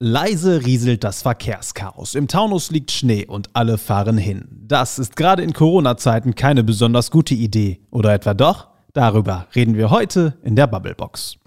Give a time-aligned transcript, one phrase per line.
[0.00, 2.14] Leise rieselt das Verkehrschaos.
[2.14, 4.46] Im Taunus liegt Schnee und alle fahren hin.
[4.48, 7.80] Das ist gerade in Corona-Zeiten keine besonders gute Idee.
[7.90, 8.68] Oder etwa doch?
[8.92, 11.38] Darüber reden wir heute in der Bubblebox.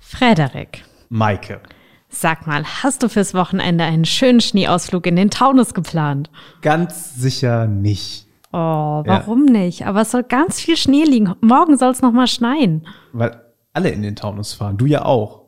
[0.00, 0.84] Frederik.
[1.10, 1.60] Maike.
[2.08, 6.30] Sag mal, hast du fürs Wochenende einen schönen Schneeausflug in den Taunus geplant?
[6.62, 8.25] Ganz sicher nicht.
[8.58, 9.64] Oh, warum ja.
[9.64, 9.86] nicht?
[9.86, 11.34] Aber es soll ganz viel Schnee liegen.
[11.42, 12.86] Morgen soll es noch mal schneien.
[13.12, 13.38] Weil
[13.74, 14.78] alle in den Taunus fahren.
[14.78, 15.42] Du ja auch.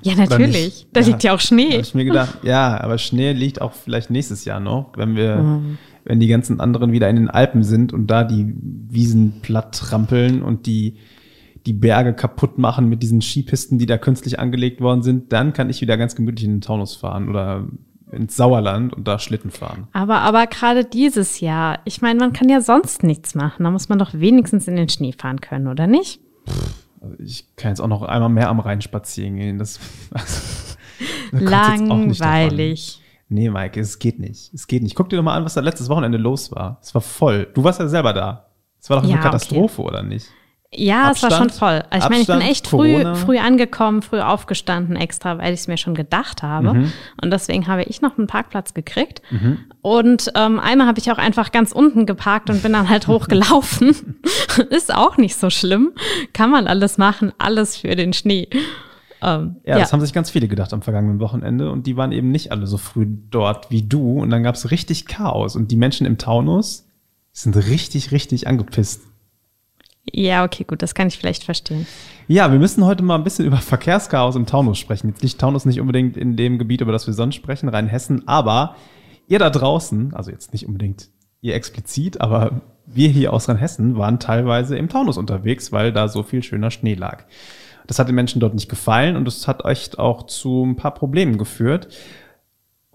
[0.00, 0.86] Ja, natürlich.
[0.90, 1.06] Da ja.
[1.08, 1.72] liegt ja auch Schnee.
[1.72, 5.36] Hab ich mir gedacht, ja, aber Schnee liegt auch vielleicht nächstes Jahr noch, wenn wir,
[5.36, 5.76] mhm.
[6.04, 10.42] wenn die ganzen anderen wieder in den Alpen sind und da die Wiesen platt trampeln
[10.42, 10.96] und die,
[11.66, 15.68] die Berge kaputt machen mit diesen Skipisten, die da künstlich angelegt worden sind, dann kann
[15.68, 17.66] ich wieder ganz gemütlich in den Taunus fahren oder
[18.12, 19.88] ins Sauerland und da Schlitten fahren.
[19.92, 23.64] Aber, aber gerade dieses Jahr, ich meine, man kann ja sonst nichts machen.
[23.64, 26.20] Da muss man doch wenigstens in den Schnee fahren können, oder nicht?
[27.00, 29.58] Also ich kann jetzt auch noch einmal mehr am Rhein spazieren gehen.
[29.58, 29.80] Das,
[30.12, 33.00] also, Langweilig.
[33.28, 34.54] Nee, Maike, es geht nicht.
[34.54, 34.94] Es geht nicht.
[34.94, 36.78] Guck dir doch mal an, was da letztes Wochenende los war.
[36.80, 37.48] Es war voll.
[37.54, 38.50] Du warst ja selber da.
[38.80, 39.88] Es war doch ja, eine Katastrophe, okay.
[39.88, 40.28] oder nicht?
[40.76, 41.82] Ja, Abstand, es war schon voll.
[41.90, 45.68] Also ich meine, ich bin echt früh, früh angekommen, früh aufgestanden extra, weil ich es
[45.68, 46.74] mir schon gedacht habe.
[46.74, 46.92] Mhm.
[47.20, 49.22] Und deswegen habe ich noch einen Parkplatz gekriegt.
[49.30, 49.58] Mhm.
[49.82, 54.20] Und ähm, einmal habe ich auch einfach ganz unten geparkt und bin dann halt hochgelaufen.
[54.70, 55.92] Ist auch nicht so schlimm.
[56.32, 58.48] Kann man alles machen, alles für den Schnee.
[59.22, 62.12] Ähm, ja, ja, das haben sich ganz viele gedacht am vergangenen Wochenende und die waren
[62.12, 64.20] eben nicht alle so früh dort wie du.
[64.20, 65.56] Und dann gab es richtig Chaos.
[65.56, 66.86] Und die Menschen im Taunus
[67.32, 69.02] sind richtig, richtig angepisst.
[70.12, 71.86] Ja, okay, gut, das kann ich vielleicht verstehen.
[72.28, 75.08] Ja, wir müssen heute mal ein bisschen über Verkehrschaos im Taunus sprechen.
[75.08, 78.76] Jetzt liegt Taunus nicht unbedingt in dem Gebiet, über das wir sonst sprechen, Rheinhessen, aber
[79.28, 81.08] ihr da draußen, also jetzt nicht unbedingt
[81.40, 86.22] ihr explizit, aber wir hier aus Rheinhessen waren teilweise im Taunus unterwegs, weil da so
[86.22, 87.24] viel schöner Schnee lag.
[87.86, 90.94] Das hat den Menschen dort nicht gefallen und es hat echt auch zu ein paar
[90.94, 91.88] Problemen geführt.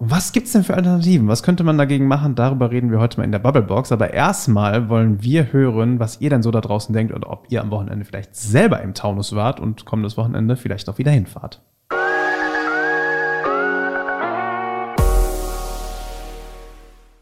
[0.04, 1.28] Was gibt's denn für Alternativen?
[1.28, 2.34] Was könnte man dagegen machen?
[2.34, 3.92] Darüber reden wir heute mal in der Bubblebox.
[3.92, 7.60] Aber erstmal wollen wir hören, was ihr denn so da draußen denkt oder ob ihr
[7.60, 11.62] am Wochenende vielleicht selber im Taunus wart und kommendes Wochenende vielleicht auch wieder hinfahrt.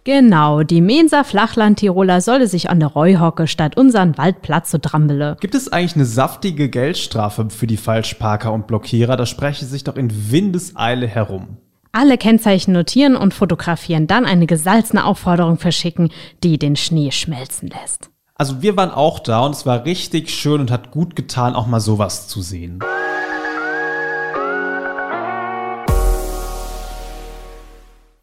[0.04, 5.36] Genau, die Mensa Flachland-Tiroler solle sich an der Reuhocke statt unseren Waldplatz zu Drambele.
[5.40, 9.18] Gibt es eigentlich eine saftige Geldstrafe für die Falschparker und Blockierer?
[9.18, 11.58] Das spreche sich doch in Windeseile herum
[11.92, 16.10] alle Kennzeichen notieren und fotografieren, dann eine gesalzene Aufforderung verschicken,
[16.42, 18.10] die den Schnee schmelzen lässt.
[18.34, 21.66] Also wir waren auch da und es war richtig schön und hat gut getan, auch
[21.66, 22.78] mal sowas zu sehen.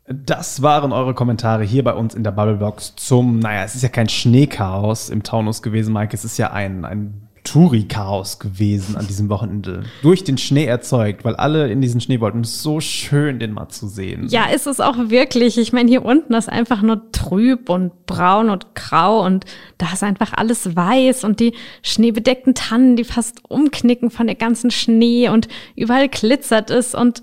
[0.09, 3.89] Das waren eure Kommentare hier bei uns in der Bubblebox zum, naja, es ist ja
[3.89, 9.29] kein Schneechaos im Taunus gewesen, Mike, es ist ja ein, ein Touri-Chaos gewesen an diesem
[9.29, 9.83] Wochenende.
[10.01, 12.41] Durch den Schnee erzeugt, weil alle in diesen Schnee wollten.
[12.41, 14.27] Es ist so schön, den mal zu sehen.
[14.27, 15.57] Ja, ist es auch wirklich.
[15.57, 19.45] Ich meine, hier unten ist einfach nur trüb und braun und grau und
[19.77, 21.53] da ist einfach alles weiß und die
[21.83, 27.21] schneebedeckten Tannen, die fast umknicken von der ganzen Schnee und überall glitzert es und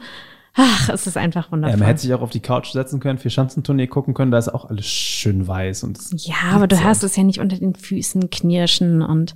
[0.56, 1.72] Ach, es ist einfach wundervoll.
[1.72, 4.38] Ja, man hätte sich auch auf die Couch setzen können, vier Schanzentournee gucken können, da
[4.38, 5.82] ist auch alles schön weiß.
[5.82, 9.34] Und ja, aber du hast es ja nicht unter den Füßen knirschen und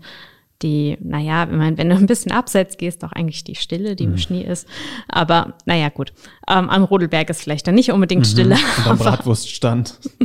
[0.63, 4.07] die, naja, wenn, man, wenn du ein bisschen abseits gehst, doch eigentlich die Stille, die
[4.07, 4.13] mhm.
[4.13, 4.67] im Schnee ist.
[5.09, 6.13] Aber naja, gut.
[6.49, 8.31] Ähm, am Rodelberg ist vielleicht dann nicht unbedingt mhm.
[8.31, 8.57] Stille.
[8.79, 10.01] Und am Bratwurststand.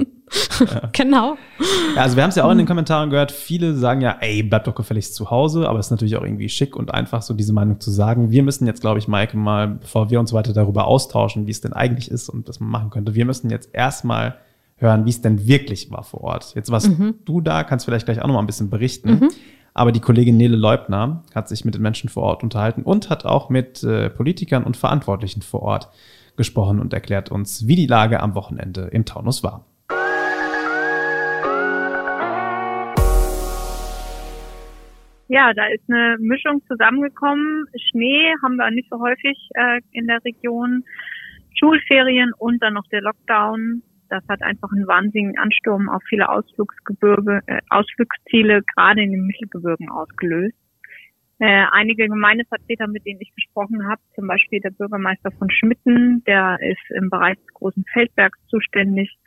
[0.60, 0.90] ja.
[0.92, 1.38] Genau.
[1.96, 4.42] Ja, also wir haben es ja auch in den Kommentaren gehört, viele sagen ja, ey,
[4.42, 7.34] bleib doch gefälligst zu Hause, aber es ist natürlich auch irgendwie schick und einfach so
[7.34, 8.32] diese Meinung zu sagen.
[8.32, 11.62] Wir müssen jetzt, glaube ich, Maike, mal, bevor wir uns weiter darüber austauschen, wie es
[11.62, 14.38] denn eigentlich ist und was man machen könnte, wir müssen jetzt erstmal
[14.78, 16.56] hören, wie es denn wirklich war vor Ort.
[16.56, 17.16] Jetzt warst mhm.
[17.26, 19.30] du da, kannst vielleicht gleich auch noch mal ein bisschen berichten.
[19.74, 23.26] Aber die Kollegin Nele Leubner hat sich mit den Menschen vor Ort unterhalten und hat
[23.26, 25.90] auch mit äh, Politikern und Verantwortlichen vor Ort
[26.38, 29.66] gesprochen und erklärt uns, wie die Lage am Wochenende im Taunus war.
[35.28, 37.66] Ja, da ist eine Mischung zusammengekommen.
[37.90, 40.84] Schnee haben wir nicht so häufig äh, in der Region.
[41.58, 43.82] Schulferien und dann noch der Lockdown.
[44.14, 49.90] Das hat einfach einen wahnsinnigen Ansturm auf viele Ausflugsgebirge, äh, Ausflugsziele, gerade in den Mittelgebirgen
[49.90, 50.56] ausgelöst.
[51.40, 56.60] Äh, einige Gemeindevertreter, mit denen ich gesprochen habe, zum Beispiel der Bürgermeister von Schmitten, der
[56.62, 59.18] ist im Bereich des großen Feldbergs zuständig,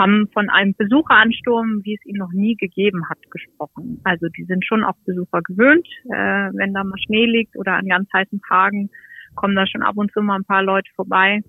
[0.00, 4.00] haben von einem Besucheransturm, wie es ihn noch nie gegeben hat, gesprochen.
[4.02, 5.86] Also die sind schon auf Besucher gewöhnt.
[6.06, 8.90] Äh, wenn da mal Schnee liegt oder an ganz heißen Tagen,
[9.36, 11.40] kommen da schon ab und zu mal ein paar Leute vorbei.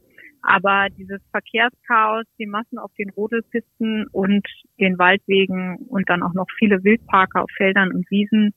[0.45, 4.45] Aber dieses Verkehrschaos, die Massen auf den Rodelpisten und
[4.79, 8.53] den Waldwegen und dann auch noch viele Wildparker auf Feldern und Wiesen,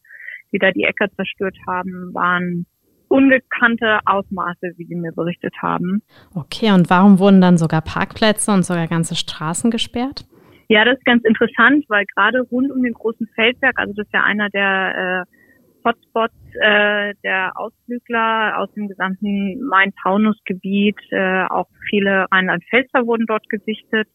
[0.53, 2.67] die da die Äcker zerstört haben, waren
[3.09, 6.03] ungekannte Ausmaße, wie sie mir berichtet haben.
[6.35, 10.27] Okay, und warum wurden dann sogar Parkplätze und sogar ganze Straßen gesperrt?
[10.69, 14.13] Ja, das ist ganz interessant, weil gerade rund um den großen Feldberg, also das ist
[14.13, 15.38] ja einer der äh,
[15.89, 24.09] Hotspots äh, der Ausflügler aus dem gesamten Main-Taunus-Gebiet, äh, auch viele Rheinland-Pfälzer wurden dort gesichtet,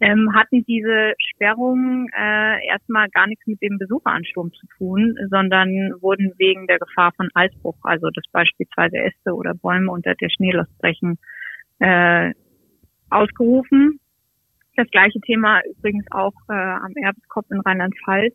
[0.00, 5.68] ähm, hatten diese Sperrungen äh, erstmal gar nichts mit dem Besucheransturm zu tun, sondern
[6.00, 10.76] wurden wegen der Gefahr von Eisbruch, also dass beispielsweise Äste oder Bäume unter der Schneelast
[10.78, 11.18] brechen,
[11.78, 12.32] äh,
[13.10, 14.00] ausgerufen.
[14.76, 18.34] Das gleiche Thema übrigens auch äh, am Erbskopf in Rheinland-Pfalz.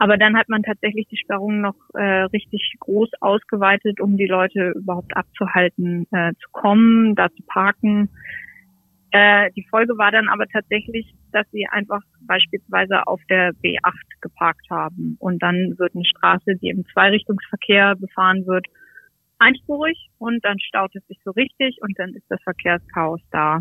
[0.00, 4.72] Aber dann hat man tatsächlich die Sperrungen noch äh, richtig groß ausgeweitet, um die Leute
[4.74, 8.08] überhaupt abzuhalten, äh, zu kommen, da zu parken.
[9.10, 13.92] Äh, die Folge war dann aber tatsächlich, dass sie einfach beispielsweise auf der B8
[14.22, 15.16] geparkt haben.
[15.20, 18.64] Und dann wird eine Straße, die im Zweirichtungsverkehr befahren wird,
[19.38, 23.60] einspurig und dann staut es sich so richtig und dann ist das Verkehrschaos da.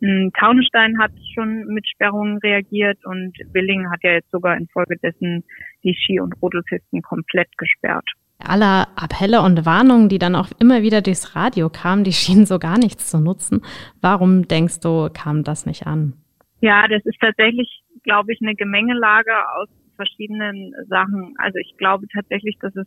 [0.00, 5.42] Hm, Taunstein hat schon mit Sperrungen reagiert und Willing hat ja jetzt sogar infolgedessen
[5.82, 8.04] die Ski- und Rodelpisten komplett gesperrt.
[8.38, 12.58] Alle Appelle und Warnungen, die dann auch immer wieder durchs Radio kamen, die schienen so
[12.58, 13.62] gar nichts zu nutzen.
[14.02, 16.12] Warum denkst du, kam das nicht an?
[16.60, 21.34] Ja, das ist tatsächlich, glaube ich, eine Gemengelage aus verschiedenen Sachen.
[21.38, 22.86] Also ich glaube tatsächlich, dass es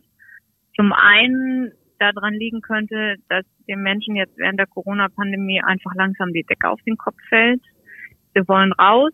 [0.76, 6.44] zum einen daran liegen könnte, dass den Menschen jetzt während der Corona-Pandemie einfach langsam die
[6.44, 7.62] Decke auf den Kopf fällt.
[8.34, 9.12] Wir wollen raus.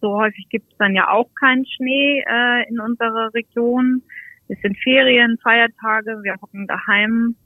[0.00, 4.02] So häufig gibt es dann ja auch keinen Schnee äh, in unserer Region.
[4.48, 7.36] Es sind Ferien, Feiertage, wir hocken daheim.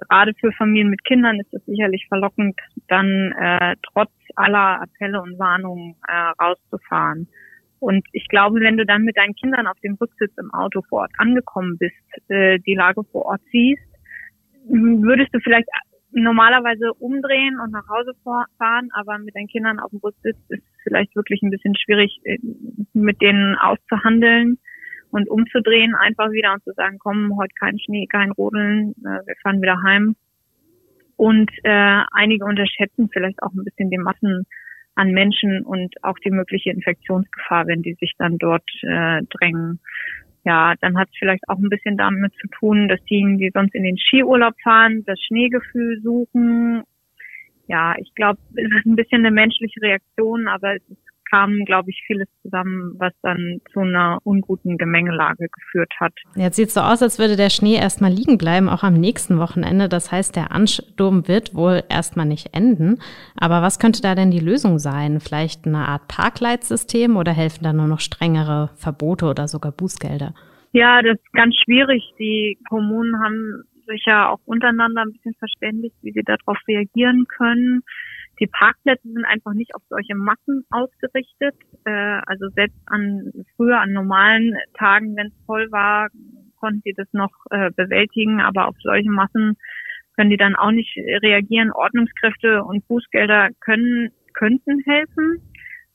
[0.00, 5.38] Gerade für Familien mit Kindern ist es sicherlich verlockend, dann äh, trotz aller Appelle und
[5.38, 7.28] Warnungen äh, rauszufahren.
[7.80, 11.02] Und ich glaube, wenn du dann mit deinen Kindern auf dem Rücksitz im Auto vor
[11.02, 13.82] Ort angekommen bist, äh, die Lage vor Ort siehst,
[14.68, 15.68] würdest du vielleicht
[16.12, 20.82] normalerweise umdrehen und nach Hause fahren, aber mit deinen Kindern auf dem Rücksitz ist es
[20.82, 22.38] vielleicht wirklich ein bisschen schwierig, äh,
[22.92, 24.58] mit denen auszuhandeln
[25.10, 29.36] und umzudrehen, einfach wieder und zu sagen, komm, heute kein Schnee, kein Rodeln, äh, wir
[29.42, 30.16] fahren wieder heim.
[31.16, 34.46] Und äh, einige unterschätzen vielleicht auch ein bisschen die Massen
[34.94, 39.80] an Menschen und auch die mögliche Infektionsgefahr, wenn die sich dann dort äh, drängen
[40.48, 43.74] ja, dann hat es vielleicht auch ein bisschen damit zu tun, dass diejenigen, die sonst
[43.74, 46.84] in den Skiurlaub fahren, das Schneegefühl suchen.
[47.66, 51.90] Ja, ich glaube, es ist ein bisschen eine menschliche Reaktion, aber es ist kam, glaube
[51.90, 56.12] ich, vieles zusammen, was dann zu einer unguten Gemengelage geführt hat.
[56.36, 59.38] Jetzt sieht es so aus, als würde der Schnee erstmal liegen bleiben, auch am nächsten
[59.38, 59.88] Wochenende.
[59.88, 62.98] Das heißt, der Ansturm wird wohl erstmal nicht enden.
[63.36, 65.20] Aber was könnte da denn die Lösung sein?
[65.20, 70.34] Vielleicht eine Art Parkleitsystem oder helfen da nur noch strengere Verbote oder sogar Bußgelder?
[70.72, 72.02] Ja, das ist ganz schwierig.
[72.18, 77.82] Die Kommunen haben sich ja auch untereinander ein bisschen verständigt, wie sie darauf reagieren können.
[78.40, 81.56] Die Parkplätze sind einfach nicht auf solche Massen ausgerichtet.
[81.84, 86.08] Äh, also selbst an früher an normalen Tagen, wenn es voll war,
[86.60, 89.56] konnten die das noch äh, bewältigen, aber auf solche Massen
[90.14, 91.70] können die dann auch nicht reagieren.
[91.70, 95.42] Ordnungskräfte und Bußgelder können könnten helfen.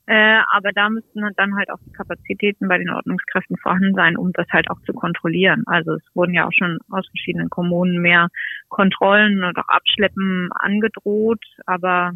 [0.05, 4.33] Äh, aber da müssten dann halt auch die Kapazitäten bei den Ordnungskräften vorhanden sein, um
[4.33, 5.63] das halt auch zu kontrollieren.
[5.65, 8.27] Also es wurden ja auch schon aus verschiedenen Kommunen mehr
[8.67, 12.11] Kontrollen und auch Abschleppen angedroht, aber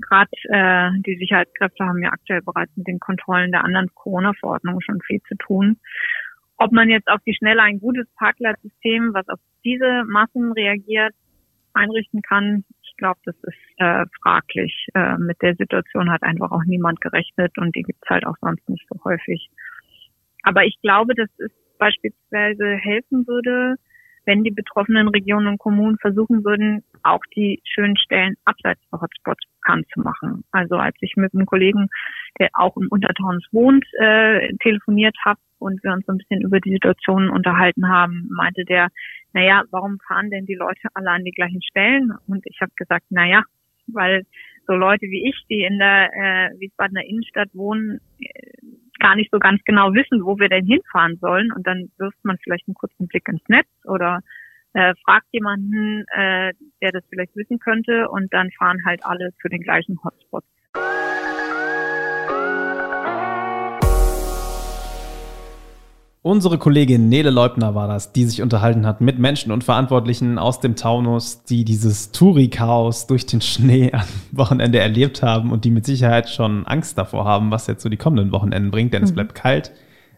[0.00, 5.00] gerade äh, die Sicherheitskräfte haben ja aktuell bereits mit den Kontrollen der anderen Corona-Verordnungen schon
[5.02, 5.78] viel zu tun.
[6.56, 11.14] Ob man jetzt auf die Schnelle ein gutes Parkplatzsystem, was auf diese Massen reagiert,
[11.72, 14.86] einrichten kann, ich glaube, das ist äh, fraglich.
[14.94, 18.68] Äh, mit der Situation hat einfach auch niemand gerechnet und die gibt's halt auch sonst
[18.68, 19.50] nicht so häufig.
[20.44, 23.76] Aber ich glaube, dass es beispielsweise helfen würde,
[24.26, 29.44] wenn die betroffenen Regionen und Kommunen versuchen würden, auch die schönen Stellen abseits der Hotspots
[29.64, 30.44] bekannt zu machen.
[30.52, 31.88] Also als ich mit einem Kollegen,
[32.38, 36.60] der auch im Untertaunus wohnt, äh, telefoniert habe und wir uns so ein bisschen über
[36.60, 38.88] die Situation unterhalten haben, meinte der,
[39.32, 42.12] naja, warum fahren denn die Leute alle an die gleichen Stellen?
[42.26, 43.42] Und ich habe gesagt, naja,
[43.86, 44.24] weil
[44.66, 48.58] so Leute wie ich, die in der äh, Wiesbadener Innenstadt wohnen, äh,
[48.98, 51.52] gar nicht so ganz genau wissen, wo wir denn hinfahren sollen.
[51.52, 54.20] Und dann wirft man vielleicht einen kurzen Blick ins Netz oder
[54.74, 56.52] äh, fragt jemanden, äh,
[56.82, 58.08] der das vielleicht wissen könnte.
[58.10, 60.46] Und dann fahren halt alle zu den gleichen Hotspots.
[66.26, 70.58] Unsere Kollegin Nele Leubner war das, die sich unterhalten hat mit Menschen und Verantwortlichen aus
[70.58, 75.84] dem Taunus, die dieses Touri-Chaos durch den Schnee am Wochenende erlebt haben und die mit
[75.84, 79.08] Sicherheit schon Angst davor haben, was jetzt so die kommenden Wochenenden bringt, denn mhm.
[79.08, 79.70] es bleibt kalt.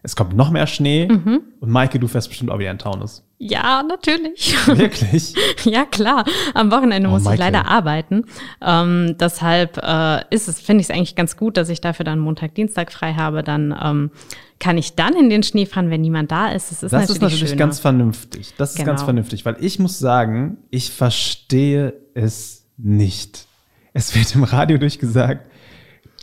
[0.03, 1.07] Es kommt noch mehr Schnee.
[1.07, 1.41] Mhm.
[1.59, 3.23] Und Maike, du fährst bestimmt auch wieder in Taunus.
[3.39, 4.55] Ja, natürlich.
[4.67, 5.33] Wirklich?
[5.63, 6.25] ja, klar.
[6.53, 7.35] Am Wochenende oh, muss Maike.
[7.35, 8.25] ich leider arbeiten.
[8.61, 12.19] Ähm, deshalb äh, ist es, finde ich es eigentlich ganz gut, dass ich dafür dann
[12.19, 13.43] Montag, Dienstag frei habe.
[13.43, 14.11] Dann ähm,
[14.59, 16.71] kann ich dann in den Schnee fahren, wenn niemand da ist.
[16.71, 17.59] Das ist das natürlich, ist natürlich schöner.
[17.59, 18.53] ganz vernünftig.
[18.57, 18.87] Das ist genau.
[18.87, 23.47] ganz vernünftig, weil ich muss sagen, ich verstehe es nicht.
[23.93, 25.49] Es wird im Radio durchgesagt,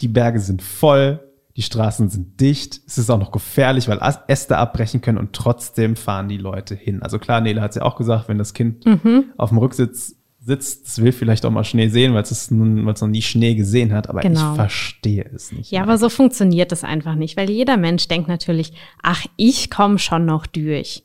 [0.00, 1.21] die Berge sind voll,
[1.57, 5.95] die Straßen sind dicht, es ist auch noch gefährlich, weil Äste abbrechen können und trotzdem
[5.95, 7.03] fahren die Leute hin.
[7.03, 9.27] Also klar, Nele hat es ja auch gesagt, wenn das Kind mhm.
[9.37, 13.23] auf dem Rücksitz sitzt, es will vielleicht auch mal Schnee sehen, weil es noch nie
[13.23, 14.51] Schnee gesehen hat, aber genau.
[14.51, 15.71] ich verstehe es nicht.
[15.71, 15.89] Ja, mehr.
[15.89, 20.27] aber so funktioniert es einfach nicht, weil jeder Mensch denkt natürlich, ach, ich komme schon
[20.27, 21.03] noch durch.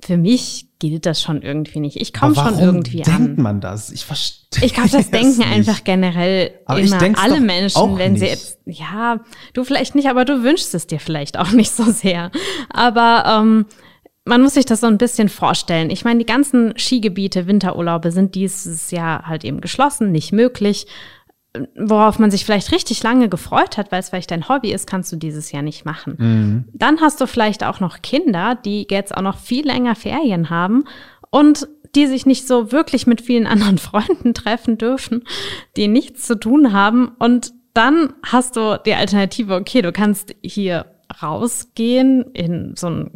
[0.00, 1.96] Für mich gilt das schon irgendwie nicht.
[1.96, 3.10] Ich komme schon irgendwie an.
[3.12, 3.90] denkt man das?
[3.90, 5.48] Ich verstehe Ich glaube, das denken nicht.
[5.48, 9.20] einfach generell aber immer alle Menschen, wenn sie jetzt, ja,
[9.54, 12.32] du vielleicht nicht, aber du wünschst es dir vielleicht auch nicht so sehr.
[12.68, 13.66] Aber ähm,
[14.24, 15.88] man muss sich das so ein bisschen vorstellen.
[15.88, 20.86] Ich meine, die ganzen Skigebiete, Winterurlaube sind dieses Jahr halt eben geschlossen, nicht möglich.
[21.76, 25.12] Worauf man sich vielleicht richtig lange gefreut hat, weil es vielleicht dein Hobby ist, kannst
[25.12, 26.14] du dieses Jahr nicht machen.
[26.18, 26.64] Mhm.
[26.72, 30.84] Dann hast du vielleicht auch noch Kinder, die jetzt auch noch viel länger Ferien haben
[31.30, 35.24] und die sich nicht so wirklich mit vielen anderen Freunden treffen dürfen,
[35.76, 37.12] die nichts zu tun haben.
[37.18, 40.86] Und dann hast du die Alternative, okay, du kannst hier
[41.22, 43.10] rausgehen in so ein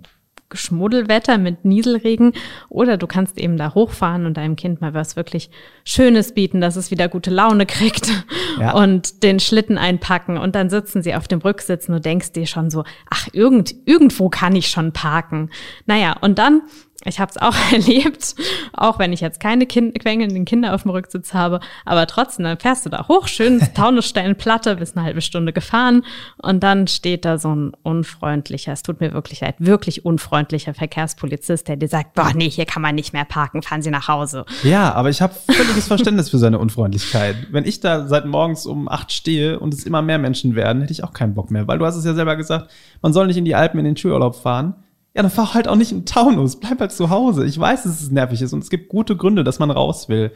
[0.52, 2.32] Schmuddelwetter mit Nieselregen
[2.68, 5.50] oder du kannst eben da hochfahren und deinem Kind mal was wirklich
[5.84, 8.10] Schönes bieten, dass es wieder gute Laune kriegt
[8.60, 8.72] ja.
[8.72, 12.46] und den Schlitten einpacken und dann sitzen sie auf dem Rücksitz und du denkst dir
[12.46, 15.50] schon so, ach, irgend, irgendwo kann ich schon parken.
[15.86, 16.62] Naja, und dann
[17.04, 18.34] ich habe es auch erlebt,
[18.72, 22.58] auch wenn ich jetzt keine kind quengelnden Kinder auf dem Rücksitz habe, aber trotzdem, dann
[22.58, 26.02] fährst du da hoch, schön Taunussteinplatte, bis eine halbe Stunde gefahren
[26.38, 31.68] und dann steht da so ein unfreundlicher, es tut mir wirklich leid, wirklich unfreundlicher Verkehrspolizist,
[31.68, 34.44] der dir sagt, boah, nee, hier kann man nicht mehr parken, fahren Sie nach Hause.
[34.62, 37.36] Ja, aber ich habe völliges Verständnis für seine Unfreundlichkeit.
[37.50, 40.92] Wenn ich da seit morgens um acht stehe und es immer mehr Menschen werden, hätte
[40.92, 42.70] ich auch keinen Bock mehr, weil du hast es ja selber gesagt,
[43.02, 44.74] man soll nicht in die Alpen in den Skiurlaub fahren
[45.16, 47.46] ja, dann fahr halt auch nicht im Taunus, bleib halt zu Hause.
[47.46, 50.30] Ich weiß, dass es nervig ist und es gibt gute Gründe, dass man raus will.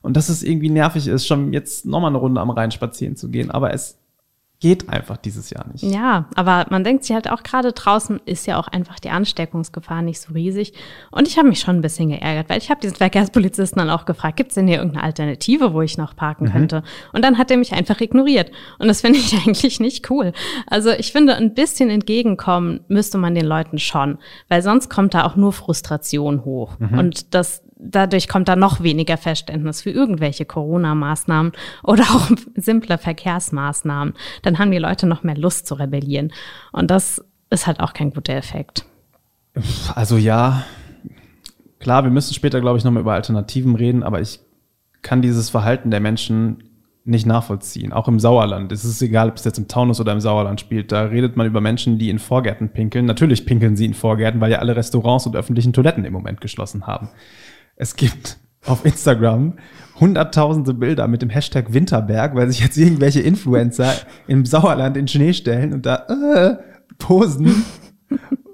[0.00, 3.30] Und dass es irgendwie nervig ist, schon jetzt nochmal eine Runde am Rhein spazieren zu
[3.30, 3.50] gehen.
[3.50, 3.98] Aber es
[4.62, 5.82] geht einfach dieses Jahr nicht.
[5.82, 10.02] Ja, aber man denkt sich halt auch gerade draußen ist ja auch einfach die Ansteckungsgefahr
[10.02, 10.72] nicht so riesig.
[11.10, 14.04] Und ich habe mich schon ein bisschen geärgert, weil ich habe diesen Verkehrspolizisten dann auch
[14.04, 16.52] gefragt, gibt es denn hier irgendeine Alternative, wo ich noch parken mhm.
[16.52, 16.84] könnte?
[17.12, 18.52] Und dann hat er mich einfach ignoriert.
[18.78, 20.32] Und das finde ich eigentlich nicht cool.
[20.68, 25.24] Also ich finde, ein bisschen entgegenkommen müsste man den Leuten schon, weil sonst kommt da
[25.24, 26.78] auch nur Frustration hoch.
[26.78, 26.98] Mhm.
[27.00, 34.14] Und das dadurch kommt da noch weniger Verständnis für irgendwelche Corona-Maßnahmen oder auch simple Verkehrsmaßnahmen.
[34.42, 36.32] Dann haben die Leute noch mehr Lust zu rebellieren.
[36.72, 38.84] Und das ist halt auch kein guter Effekt.
[39.94, 40.64] Also ja,
[41.78, 44.40] klar, wir müssen später, glaube ich, nochmal über Alternativen reden, aber ich
[45.02, 46.62] kann dieses Verhalten der Menschen
[47.04, 47.92] nicht nachvollziehen.
[47.92, 48.70] Auch im Sauerland.
[48.70, 50.92] Es ist egal, ob es jetzt im Taunus oder im Sauerland spielt.
[50.92, 53.06] Da redet man über Menschen, die in Vorgärten pinkeln.
[53.06, 56.86] Natürlich pinkeln sie in Vorgärten, weil ja alle Restaurants und öffentlichen Toiletten im Moment geschlossen
[56.86, 57.08] haben.
[57.82, 59.54] Es gibt auf Instagram
[59.98, 63.92] hunderttausende Bilder mit dem Hashtag Winterberg, weil sich jetzt irgendwelche Influencer
[64.28, 66.58] im Sauerland in Schnee stellen und da äh,
[66.98, 67.64] posen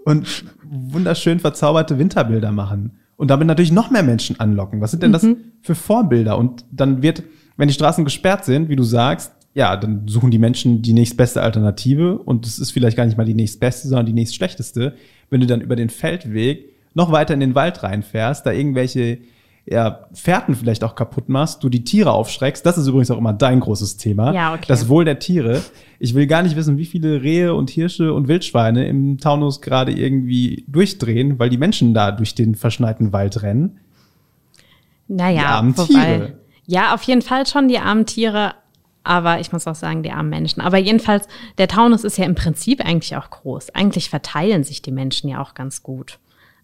[0.07, 2.93] und wunderschön verzauberte Winterbilder machen.
[3.17, 4.81] Und damit natürlich noch mehr Menschen anlocken.
[4.81, 5.37] Was sind denn das mhm.
[5.61, 6.39] für Vorbilder?
[6.39, 7.23] Und dann wird,
[7.59, 11.43] wenn die Straßen gesperrt sind, wie du sagst, ja, dann suchen die Menschen die nächstbeste
[11.43, 14.95] Alternative und es ist vielleicht gar nicht mal die nächstbeste, sondern die nächstschlechteste.
[15.29, 19.19] Wenn du dann über den Feldweg noch weiter in den Wald reinfährst, da irgendwelche
[19.65, 22.67] ja, Fährten vielleicht auch kaputt machst, du die Tiere aufschreckst.
[22.67, 24.33] Das ist übrigens auch immer dein großes Thema.
[24.33, 24.65] Ja, okay.
[24.67, 25.63] Das Wohl der Tiere.
[26.01, 29.93] Ich will gar nicht wissen, wie viele Rehe und Hirsche und Wildschweine im Taunus gerade
[29.93, 33.79] irgendwie durchdrehen, weil die Menschen da durch den verschneiten Wald rennen.
[35.07, 36.39] Naja, die armen Tiere.
[36.67, 38.55] Ja, auf jeden Fall schon die armen Tiere.
[39.05, 40.61] Aber ich muss auch sagen, die armen Menschen.
[40.63, 41.29] Aber jedenfalls,
[41.59, 43.71] der Taunus ist ja im Prinzip eigentlich auch groß.
[43.71, 46.19] Eigentlich verteilen sich die Menschen ja auch ganz gut.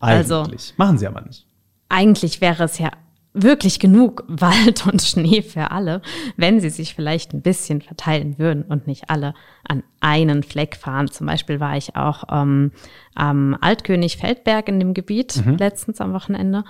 [0.04, 0.61] Also eigentlich.
[0.61, 1.46] Also, Machen sie aber nicht.
[1.88, 2.90] Eigentlich wäre es ja
[3.34, 6.00] wirklich genug Wald und Schnee für alle,
[6.37, 9.34] wenn sie sich vielleicht ein bisschen verteilen würden und nicht alle
[9.68, 11.11] an einen Fleck fahren.
[11.11, 12.70] Zum Beispiel war ich auch ähm,
[13.14, 15.56] am Altkönig Feldberg in dem Gebiet mhm.
[15.56, 16.64] letztens am Wochenende.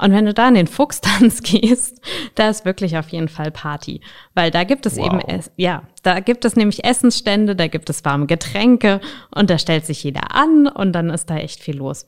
[0.00, 2.00] Und wenn du da in den Fuchstanz gehst,
[2.34, 4.00] da ist wirklich auf jeden Fall Party.
[4.34, 5.06] Weil da gibt es wow.
[5.06, 9.00] eben, ja, da gibt es nämlich Essensstände, da gibt es warme Getränke
[9.34, 12.06] und da stellt sich jeder an und dann ist da echt viel los.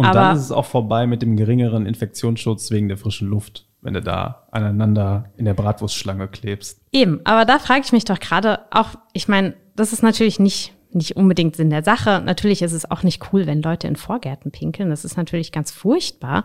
[0.00, 3.66] Und Aber, dann ist es auch vorbei mit dem geringeren Infektionsschutz wegen der frischen Luft,
[3.82, 6.80] wenn du da aneinander in der Bratwurstschlange klebst.
[6.90, 10.72] Eben, aber da frage ich mich doch gerade auch, ich meine, das ist natürlich nicht
[10.92, 12.20] nicht unbedingt Sinn der Sache.
[12.24, 14.90] Natürlich ist es auch nicht cool, wenn Leute in Vorgärten pinkeln.
[14.90, 16.44] Das ist natürlich ganz furchtbar.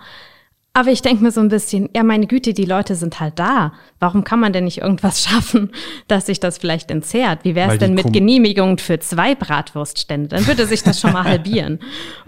[0.78, 3.72] Aber ich denke mir so ein bisschen, ja, meine Güte, die Leute sind halt da.
[4.02, 5.72] Warum kann man denn nicht irgendwas schaffen,
[6.10, 7.46] dass sich das vielleicht entzerrt?
[7.46, 10.28] Wie wäre es denn mit Genehmigungen für zwei Bratwurststände?
[10.28, 11.80] Dann würde sich das schon mal halbieren.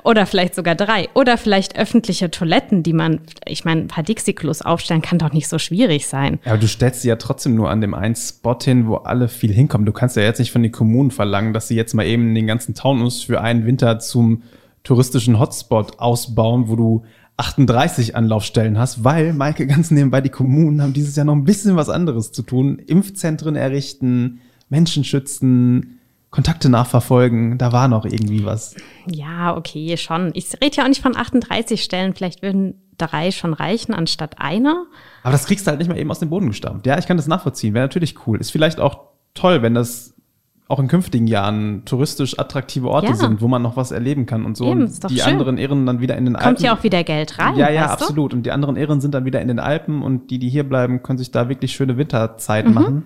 [0.01, 1.09] Oder vielleicht sogar drei.
[1.13, 5.49] Oder vielleicht öffentliche Toiletten, die man, ich meine, ein paar Dixie-Klos aufstellen, kann doch nicht
[5.49, 6.39] so schwierig sein.
[6.45, 9.27] Ja, aber du stellst sie ja trotzdem nur an dem einen Spot hin, wo alle
[9.27, 9.85] viel hinkommen.
[9.85, 12.47] Du kannst ja jetzt nicht von den Kommunen verlangen, dass sie jetzt mal eben den
[12.47, 14.43] ganzen Taunus für einen Winter zum
[14.87, 17.03] touristischen Hotspot ausbauen, wo du
[17.35, 21.75] 38 Anlaufstellen hast, weil, Maike, ganz nebenbei, die Kommunen haben dieses Jahr noch ein bisschen
[21.75, 22.79] was anderes zu tun.
[22.79, 24.39] Impfzentren errichten,
[24.69, 28.75] Menschen schützen, Kontakte nachverfolgen, da war noch irgendwie was.
[29.09, 30.31] Ja, okay, schon.
[30.33, 34.85] Ich rede ja auch nicht von 38 Stellen, vielleicht würden drei schon reichen anstatt einer.
[35.21, 36.85] Aber das kriegst du halt nicht mal eben aus dem Boden gestammt.
[36.85, 38.39] Ja, ich kann das nachvollziehen, wäre natürlich cool.
[38.39, 39.01] Ist vielleicht auch
[39.33, 40.15] toll, wenn das
[40.69, 43.15] auch in künftigen Jahren touristisch attraktive Orte ja.
[43.15, 44.65] sind, wo man noch was erleben kann und so.
[44.65, 45.33] Eben, und die schön.
[45.33, 46.55] anderen Ehren dann wieder in den Kommt Alpen.
[46.55, 47.55] Kommt ja auch wieder Geld rein.
[47.55, 48.33] Ja, ja, absolut.
[48.33, 48.37] Du?
[48.37, 51.03] Und die anderen Ehren sind dann wieder in den Alpen und die, die hier bleiben,
[51.03, 52.75] können sich da wirklich schöne Winterzeiten mhm.
[52.75, 53.03] machen.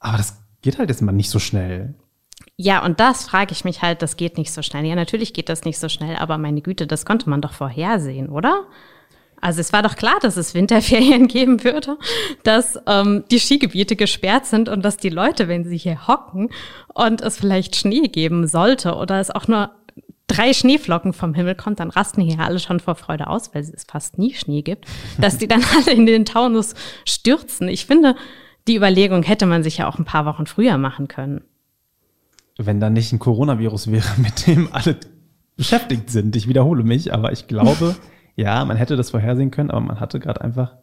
[0.00, 1.94] Aber das geht halt jetzt mal nicht so schnell.
[2.56, 4.84] Ja, und das frage ich mich halt, das geht nicht so schnell.
[4.84, 8.28] Ja, natürlich geht das nicht so schnell, aber meine Güte, das konnte man doch vorhersehen,
[8.28, 8.64] oder?
[9.44, 11.98] Also es war doch klar, dass es Winterferien geben würde,
[12.44, 16.48] dass ähm, die Skigebiete gesperrt sind und dass die Leute, wenn sie hier hocken
[16.94, 19.72] und es vielleicht Schnee geben sollte oder es auch nur
[20.28, 23.84] drei Schneeflocken vom Himmel kommt, dann rasten hier alle schon vor Freude aus, weil es
[23.86, 24.86] fast nie Schnee gibt,
[25.20, 26.72] dass die dann alle in den Taunus
[27.04, 27.68] stürzen.
[27.68, 28.16] Ich finde,
[28.66, 31.42] die Überlegung hätte man sich ja auch ein paar Wochen früher machen können.
[32.56, 34.96] Wenn da nicht ein Coronavirus wäre, mit dem alle
[35.54, 36.34] beschäftigt sind.
[36.34, 37.94] Ich wiederhole mich, aber ich glaube,
[38.36, 40.76] ja, man hätte das vorhersehen können, aber man hatte gerade einfach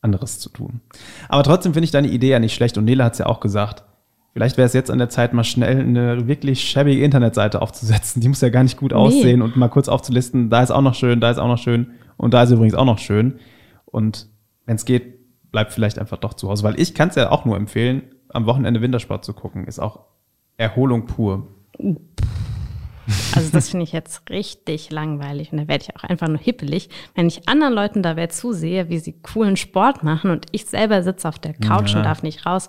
[0.00, 0.80] anderes zu tun.
[1.28, 3.40] Aber trotzdem finde ich deine Idee ja nicht schlecht und Nele hat es ja auch
[3.40, 3.84] gesagt.
[4.32, 8.20] Vielleicht wäre es jetzt an der Zeit, mal schnell eine wirklich schäbige Internetseite aufzusetzen.
[8.20, 8.96] Die muss ja gar nicht gut nee.
[8.96, 11.92] aussehen und mal kurz aufzulisten, da ist auch noch schön, da ist auch noch schön
[12.16, 13.38] und da ist übrigens auch noch schön.
[13.86, 14.28] Und
[14.66, 15.14] wenn es geht,
[15.52, 16.64] bleibt vielleicht einfach doch zu Hause.
[16.64, 19.66] Weil ich kann es ja auch nur empfehlen, am Wochenende Wintersport zu gucken.
[19.66, 20.00] Ist auch
[20.56, 21.46] Erholung pur.
[23.34, 26.88] Also das finde ich jetzt richtig langweilig und da werde ich auch einfach nur hippelig,
[27.14, 31.28] wenn ich anderen Leuten dabei zusehe, wie sie coolen Sport machen und ich selber sitze
[31.28, 31.98] auf der Couch ja.
[31.98, 32.68] und darf nicht raus.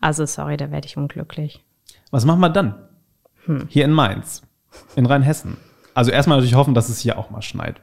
[0.00, 1.64] Also sorry, da werde ich unglücklich.
[2.10, 2.74] Was machen wir dann?
[3.44, 3.66] Hm.
[3.68, 4.42] Hier in Mainz,
[4.96, 5.56] in Rheinhessen.
[5.94, 7.80] Also erstmal natürlich hoffen, dass es hier auch mal schneit.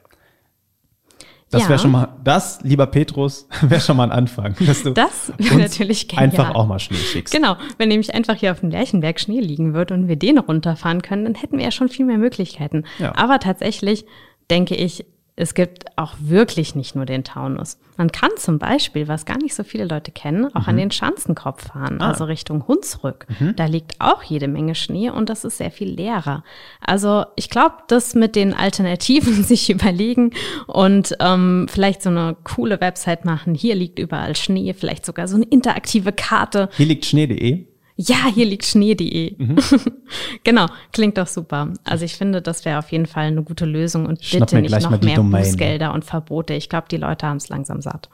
[1.53, 1.69] Das ja.
[1.69, 4.55] wäre schon mal, das, lieber Petrus, wäre schon mal ein Anfang.
[4.59, 6.25] Dass du das wäre natürlich genial.
[6.25, 7.33] Einfach auch mal Schnee schickst.
[7.33, 11.03] Genau, wenn nämlich einfach hier auf dem Lerchenberg Schnee liegen würde und wir den runterfahren
[11.03, 12.85] können, dann hätten wir ja schon viel mehr Möglichkeiten.
[12.97, 13.15] Ja.
[13.15, 14.05] Aber tatsächlich
[14.49, 17.79] denke ich, es gibt auch wirklich nicht nur den Taunus.
[17.97, 20.69] Man kann zum Beispiel, was gar nicht so viele Leute kennen, auch mhm.
[20.69, 22.09] an den Schanzenkopf fahren, ah.
[22.09, 23.25] also Richtung Hunsrück.
[23.39, 23.55] Mhm.
[23.55, 26.43] Da liegt auch jede Menge Schnee und das ist sehr viel leerer.
[26.81, 30.31] Also ich glaube, das mit den Alternativen sich überlegen
[30.67, 33.55] und ähm, vielleicht so eine coole Website machen.
[33.55, 36.69] Hier liegt überall Schnee, vielleicht sogar so eine interaktive Karte.
[36.77, 39.35] Hier liegt Schnee.de ja, hier liegt Schnee.de.
[39.37, 39.55] Mhm.
[40.43, 41.73] genau, klingt doch super.
[41.83, 44.81] Also ich finde, das wäre auf jeden Fall eine gute Lösung und Schnapp bitte nicht
[44.81, 46.53] noch mehr Bußgelder und Verbote.
[46.53, 48.09] Ich glaube, die Leute haben es langsam satt.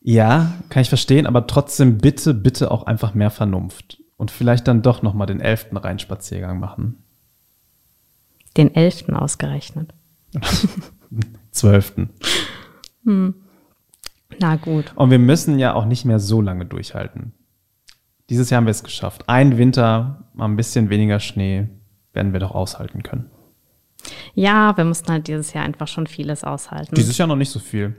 [0.00, 3.98] Ja, kann ich verstehen, aber trotzdem bitte, bitte auch einfach mehr Vernunft.
[4.16, 7.02] Und vielleicht dann doch nochmal den elften Rheinspaziergang machen.
[8.56, 9.94] Den elften ausgerechnet.
[11.50, 12.10] Zwölften.
[13.04, 13.34] Hm.
[14.38, 14.92] Na gut.
[14.94, 17.32] Und wir müssen ja auch nicht mehr so lange durchhalten.
[18.30, 19.24] Dieses Jahr haben wir es geschafft.
[19.28, 21.68] Ein Winter, mal ein bisschen weniger Schnee,
[22.12, 23.30] werden wir doch aushalten können.
[24.34, 26.94] Ja, wir mussten halt dieses Jahr einfach schon vieles aushalten.
[26.94, 27.96] Dieses Jahr noch nicht so viel.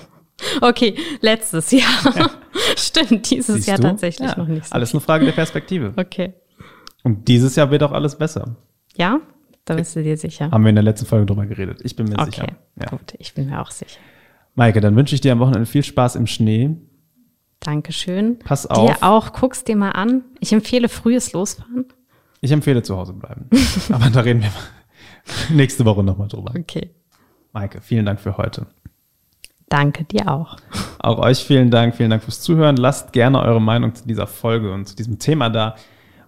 [0.60, 2.14] okay, letztes Jahr.
[2.14, 2.30] Ja.
[2.76, 3.84] Stimmt, dieses Siehst Jahr du?
[3.84, 4.38] tatsächlich ja.
[4.38, 4.98] noch nicht so Alles viel.
[4.98, 5.94] eine Frage der Perspektive.
[5.96, 6.34] Okay.
[7.02, 8.56] Und dieses Jahr wird auch alles besser.
[8.96, 9.20] Ja,
[9.64, 10.50] da bist du dir sicher.
[10.50, 11.80] Haben wir in der letzten Folge drüber geredet.
[11.82, 12.24] Ich bin mir okay.
[12.26, 12.46] sicher.
[12.80, 12.86] Ja.
[12.86, 13.98] Gut, ich bin mir auch sicher.
[14.54, 16.76] Maike, dann wünsche ich dir am Wochenende viel Spaß im Schnee.
[17.62, 18.38] Dankeschön.
[18.40, 18.90] Pass auf.
[18.90, 20.24] Dir auch, guck's dir mal an.
[20.40, 21.86] Ich empfehle frühes Losfahren.
[22.40, 23.48] Ich empfehle zu Hause bleiben.
[23.92, 24.50] Aber da reden wir
[25.56, 26.52] nächste Woche nochmal drüber.
[26.58, 26.90] Okay.
[27.52, 28.66] Maike, vielen Dank für heute.
[29.68, 30.56] Danke dir auch.
[30.98, 32.76] Auch euch vielen Dank, vielen Dank fürs Zuhören.
[32.76, 35.76] Lasst gerne eure Meinung zu dieser Folge und zu diesem Thema da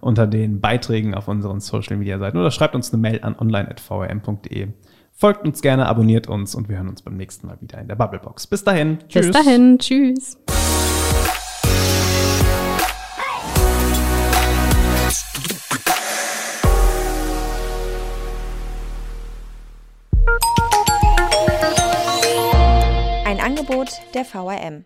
[0.01, 4.69] unter den Beiträgen auf unseren Social Media Seiten oder schreibt uns eine Mail an online.vrm.de.
[5.11, 7.95] Folgt uns gerne, abonniert uns und wir hören uns beim nächsten Mal wieder in der
[7.95, 8.47] Bubblebox.
[8.47, 8.99] Bis dahin.
[9.07, 9.27] Tschüss.
[9.27, 9.77] Bis dahin.
[9.79, 10.37] Tschüss.
[23.85, 24.85] Angebot der VRM.